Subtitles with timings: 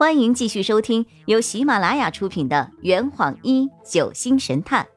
[0.00, 4.88] 欢迎继续收听由喜马拉雅出品的《圆谎一九星神探》，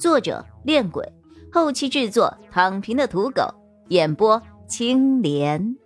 [0.00, 1.12] 作者：恋鬼，
[1.52, 3.54] 后期制作：躺平的土狗，
[3.90, 5.76] 演播：青莲。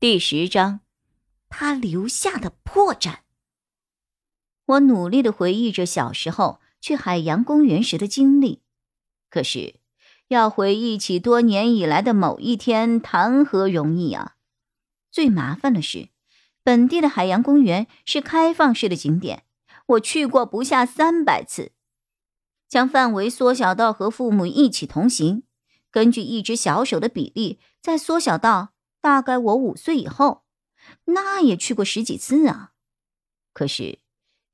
[0.00, 0.80] 第十章，
[1.50, 3.16] 他留下的破绽。
[4.64, 8.62] 我努力的回忆着小时候去海洋公园时的经历，
[9.28, 9.74] 可是
[10.28, 14.36] 要回忆起多年以来的某一天，谈何容易啊！
[15.12, 16.08] 最麻烦的是，
[16.64, 19.44] 本地的海洋公园是开放式的景点，
[19.86, 21.72] 我去过不下三百次。
[22.66, 25.42] 将范围缩小到和父母一起同行，
[25.90, 30.44] 根据一只小手的比例再缩小到大概我五岁以后，
[31.04, 32.72] 那也去过十几次啊。
[33.52, 33.98] 可是，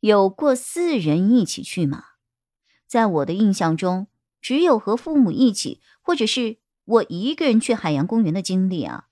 [0.00, 2.04] 有过四人一起去吗？
[2.88, 4.08] 在我的印象中，
[4.40, 9.07] 只有和父母一起，或者是我一个人去海洋公园的经历啊。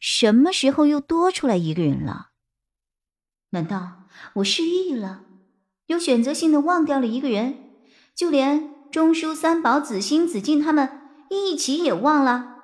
[0.00, 2.30] 什么时候又多出来一个人了？
[3.50, 5.24] 难道我失忆了？
[5.86, 7.70] 有选择性的忘掉了一个人，
[8.14, 12.56] 就连中书三宝子欣、子静他们一起也忘了？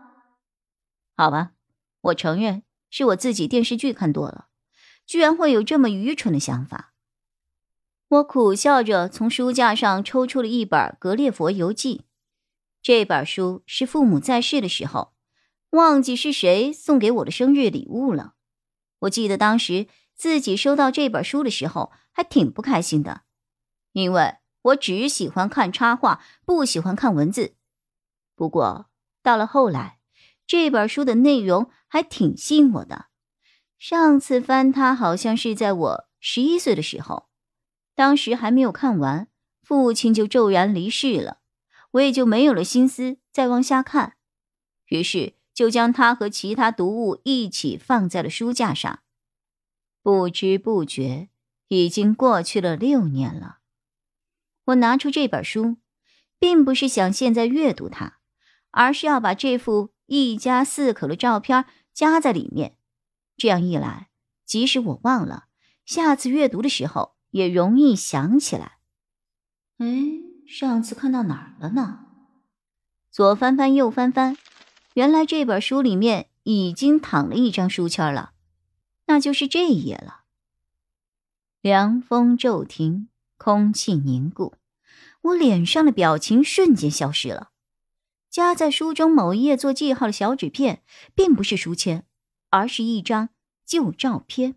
[1.17, 1.53] 好吧，
[2.01, 4.47] 我承认是我自己电视剧看多了，
[5.05, 6.95] 居然会有这么愚蠢的想法。
[8.09, 11.99] 我苦笑着从书架上抽出了一本《格列佛游记》，
[12.81, 15.13] 这本书是父母在世的时候。
[15.71, 18.35] 忘记是谁送给我的生日礼物了。
[19.01, 23.23] 我记得当时自己收到这本书的时候还挺不开心的，
[23.93, 27.55] 因为我只喜欢看插画，不喜欢看文字。
[28.35, 28.89] 不过
[29.23, 30.01] 到了后来，
[30.47, 33.07] 这本书的内容还挺吸引我的。
[33.79, 37.29] 上次翻它好像是在我十一岁的时候，
[37.95, 39.29] 当时还没有看完，
[39.63, 41.39] 父亲就骤然离世了，
[41.93, 44.17] 我也就没有了心思再往下看。
[44.87, 45.38] 于是。
[45.59, 49.01] 就将它和其他读物一起放在了书架上，
[50.05, 51.31] 不知不觉
[51.67, 53.59] 已经过去了六年了。
[54.67, 55.79] 我拿出这本书，
[56.39, 58.19] 并不是想现在阅读它，
[58.71, 62.77] 而是要把这幅一家四口的照片夹在里面。
[63.37, 64.11] 这样一来，
[64.45, 65.47] 即使我忘了，
[65.85, 68.79] 下次阅读的时候也容易想起来。
[69.79, 69.89] 哎，
[70.47, 72.07] 上次看到哪儿了呢？
[73.11, 74.37] 左翻翻，右翻翻。
[74.99, 78.33] 原来这本书里面已经躺了一张书签了，
[79.07, 80.25] 那就是这一页了。
[81.61, 84.55] 凉风骤停，空气凝固，
[85.21, 87.51] 我脸上的表情瞬间消失了。
[88.29, 90.83] 夹在书中某一页做记号的小纸片，
[91.15, 92.05] 并不是书签，
[92.51, 93.29] 而是一张
[93.65, 94.57] 旧照片。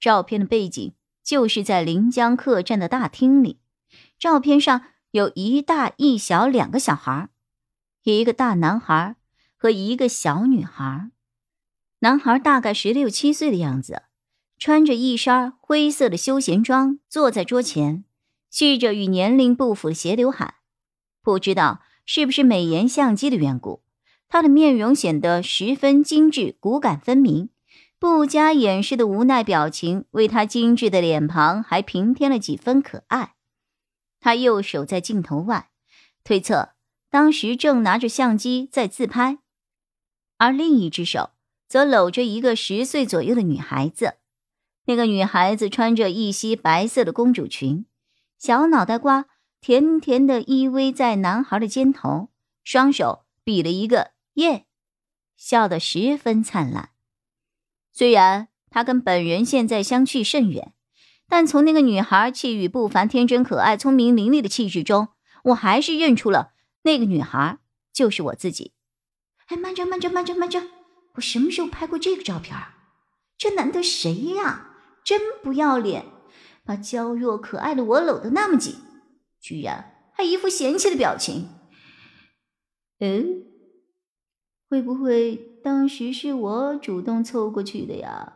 [0.00, 0.92] 照片的背景
[1.22, 3.60] 就是在临江客栈的大厅里，
[4.18, 7.28] 照片上有一大一小两个小孩，
[8.02, 9.14] 一个大男孩。
[9.56, 11.10] 和一个小女孩，
[12.00, 14.02] 男孩大概十六七岁的样子，
[14.58, 18.04] 穿着一身灰色的休闲装，坐在桌前，
[18.50, 20.56] 蓄着与年龄不符的斜刘海。
[21.22, 23.82] 不知道是不是美颜相机的缘故，
[24.28, 27.48] 他的面容显得十分精致，骨感分明，
[27.98, 33.34] 不加掩饰的无奈表情为他精致的脸庞还平添了几分可爱。
[34.20, 35.70] 他右手在镜头外，
[36.22, 36.74] 推测
[37.10, 39.38] 当时正拿着相机在自拍。
[40.38, 41.30] 而另一只手
[41.68, 44.14] 则搂着一个十岁左右的女孩子，
[44.84, 47.86] 那个女孩子穿着一袭白色的公主裙，
[48.38, 49.26] 小脑袋瓜
[49.60, 52.28] 甜甜的依偎在男孩的肩头，
[52.62, 54.66] 双手比了一个耶，
[55.36, 56.90] 笑得十分灿烂。
[57.92, 60.72] 虽然她跟本人现在相去甚远，
[61.28, 65.08] 但从那个女孩气宇不凡、天真可爱、聪明伶俐的气质中，
[65.44, 67.58] 我还是认出了那个女孩
[67.92, 68.74] 就是我自己。
[69.46, 70.62] 哎，慢着，慢着，慢着，慢着！
[71.14, 72.56] 我什么时候拍过这个照片？
[73.38, 74.70] 这男的谁呀？
[75.04, 76.04] 真不要脸，
[76.64, 78.74] 把娇弱可爱的我搂得那么紧，
[79.40, 81.48] 居然还一副嫌弃的表情。
[82.98, 83.44] 嗯，
[84.68, 88.32] 会不会当时是我主动凑过去的呀？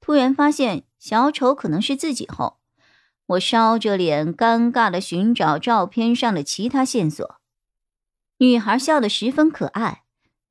[0.00, 2.58] 突然发现小丑可能是自己后，
[3.26, 7.36] 我烧着脸，尴尬的寻找照片上的其他线索。
[8.38, 10.02] 女孩笑得十分可爱，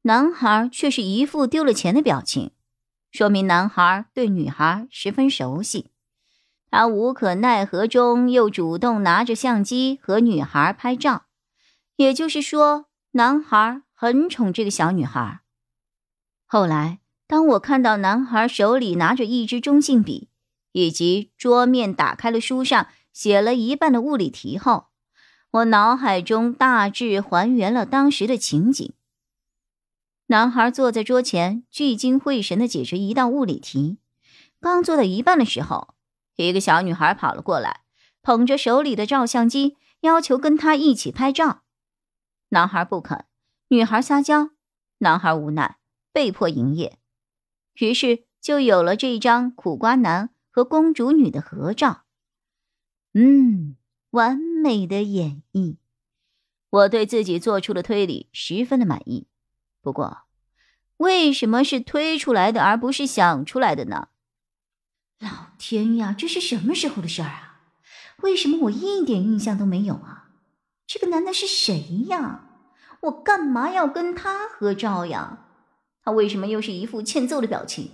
[0.03, 2.51] 男孩却是一副丢了钱的表情，
[3.11, 5.91] 说明男孩对女孩十分熟悉。
[6.71, 11.25] 他无可奈何中又主动拿着相机和女孩拍照，
[11.97, 15.41] 也就是说，男孩很宠这个小女孩。
[16.47, 20.29] 后来，当我看到男孩手里拿着一支中性笔，
[20.71, 24.87] 以及桌面打开了书上写了一半的物理题后，
[25.53, 28.91] 我脑海中大致还原了当时的情景。
[30.25, 33.99] 男孩坐在桌前，聚精会神的解决一道物理题。
[34.59, 35.93] 刚做到一半的时候，
[36.37, 37.81] 一个小女孩跑了过来，
[38.23, 41.61] 捧着手里的照相机，要求跟他一起拍照。
[42.49, 43.25] 男孩不肯，
[43.67, 44.49] 女孩撒娇，
[44.97, 45.77] 男孩无奈，
[46.11, 46.97] 被迫营业。
[47.75, 52.05] 于是就有了这张苦瓜男和公主女的合照。
[53.13, 53.75] 嗯，
[54.09, 55.75] 完美的演绎，
[56.69, 59.27] 我对自己做出的推理十分的满意。
[59.81, 60.19] 不过，
[60.95, 64.07] 为什么是推出来的而不是想出来的呢？
[65.19, 67.59] 老天呀，这是什么时候的事儿啊？
[68.21, 70.29] 为什么我一点印象都没有啊？
[70.87, 72.49] 这个男的是谁呀？
[73.01, 75.39] 我干嘛要跟他合照呀？
[76.01, 77.91] 他为什么又是一副欠揍的表情？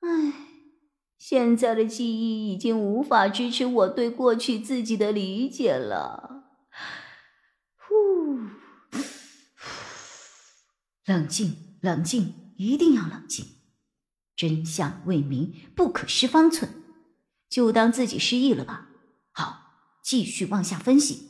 [0.00, 0.32] 唉，
[1.28, 6.44] 现在的记忆已经无法支持我对过去自己的理解了。
[7.76, 8.38] 呼
[11.04, 13.44] 冷静，冷静，一定要冷静。
[14.36, 16.70] 真相未明，不可失方寸。
[17.50, 18.90] 就当自己失忆了吧。
[19.32, 19.62] 好，
[20.04, 21.26] 继续往下分析。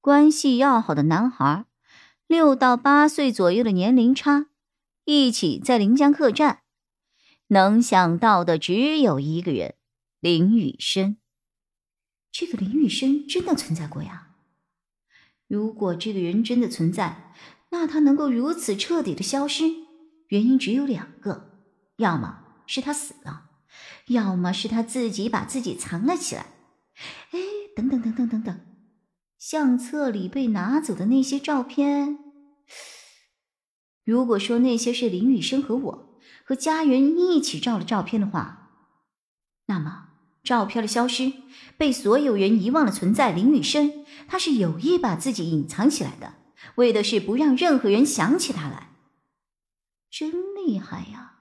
[0.00, 1.64] 关系要好的男孩，
[2.28, 4.46] 六到八岁左右的年龄差，
[5.04, 6.60] 一起在临江客栈。
[7.48, 9.74] 能想到的只有一个人，
[10.20, 11.16] 林雨生。
[12.32, 14.34] 这个林雨生真的存在过呀？
[15.46, 17.32] 如果这个人真的存在，
[17.70, 19.64] 那他能够如此彻底的消失，
[20.28, 21.52] 原因只有两个：
[21.98, 23.50] 要么是他死了，
[24.08, 26.46] 要么是他自己把自己藏了起来。
[27.30, 27.38] 哎，
[27.76, 28.60] 等等等等等等，
[29.38, 32.18] 相册里被拿走的那些照片，
[34.04, 36.15] 如果说那些是林雨生和我
[36.46, 38.70] 和家人一起照的照片的话，
[39.66, 40.10] 那么
[40.44, 41.32] 照片的消失，
[41.76, 46.34] 被所有人遗忘的存在，林雨生他是有意把自己隐藏起来的。
[46.76, 48.90] 为的是不让任何人想起他来，
[50.08, 51.40] 真厉害呀！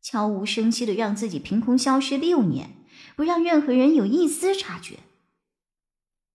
[0.00, 2.84] 悄无声息的让自己凭空消失六年，
[3.16, 5.00] 不让任何人有一丝察觉。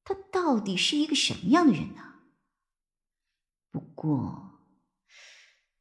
[0.03, 2.15] 他到底是一个什么样的人呢？
[3.71, 4.54] 不过，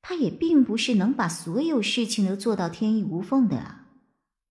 [0.06, 3.86] 他也并不是能把所有事情都做到天衣无缝的啊。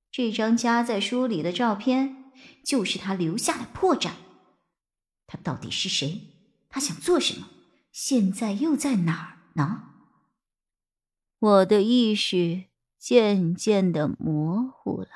[0.10, 2.32] 这张夹在书里的照片，
[2.66, 4.14] 就是他留下的破绽。
[5.28, 6.22] 他到底是谁？
[6.70, 7.50] 他想做什么？
[7.92, 9.92] 现在又在哪儿呢？
[11.38, 12.64] 我的意识
[12.98, 15.10] 渐渐的模糊了。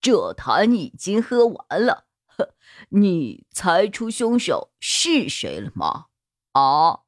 [0.00, 2.05] 这坛已经喝完了，
[2.90, 6.06] 你猜出凶手是谁了吗？
[6.52, 7.00] 啊，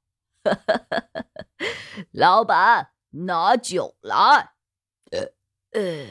[2.13, 4.53] 老板，拿酒来。
[5.11, 5.33] 呃
[5.73, 6.07] 呃，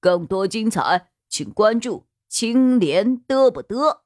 [0.00, 4.00] 更多精彩，请关注青莲嘚不嘚。